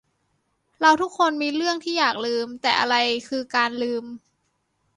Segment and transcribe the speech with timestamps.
[0.81, 2.95] เราทุกคนมีเรื่องที่อยากลืม แต่อะไร
[3.27, 4.05] คือ 'การลืม'?